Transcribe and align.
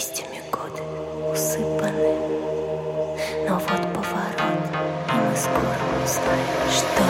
листьями 0.00 0.40
годы 0.50 0.82
усыпаны. 1.30 2.16
Но 3.46 3.58
вот 3.58 3.92
поворот, 3.92 4.64
и 4.72 5.14
мы 5.14 5.36
скоро 5.36 5.76
узнаем, 6.02 6.70
что 6.70 7.09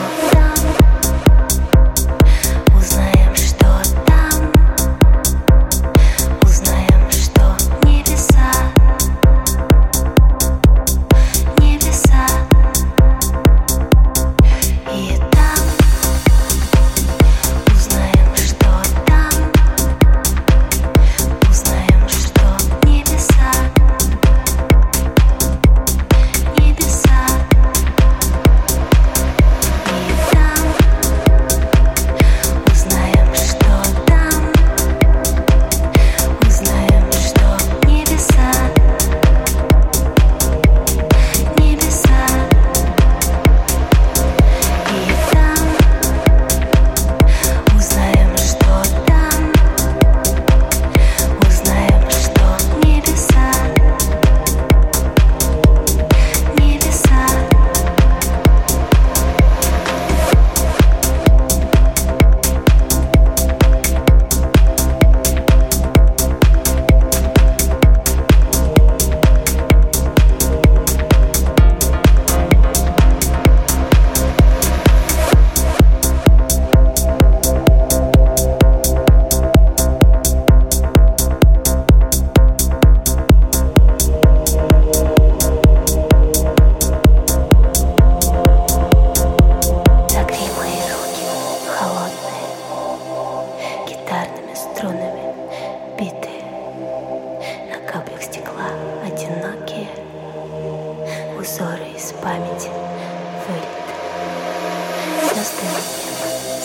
звездами 105.35 105.81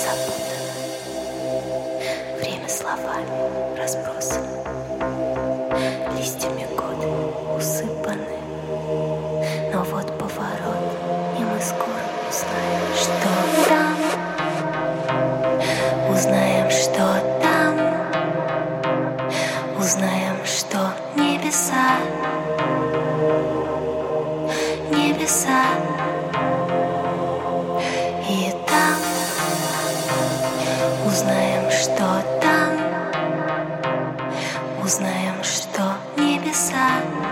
запутано. 0.04 0.70
Время 2.40 2.70
словами 2.70 3.78
разбросано. 3.78 4.48
Листьями 6.18 6.66
годы 6.76 7.08
усыпаны. 7.56 8.38
Но 9.72 9.84
вот 9.84 10.18
поворот, 10.18 10.98
и 11.38 11.44
мы 11.44 11.60
скоро 11.62 12.06
узнаем, 12.30 12.96
что 12.96 13.30
там. 13.70 13.98
Узнаем, 16.12 16.70
что 16.72 17.06
там. 17.42 17.74
Узнаем, 19.78 20.38
что 20.46 20.94
небеса. 21.16 21.98
Небеса. 24.90 25.75
começar. 36.46 37.25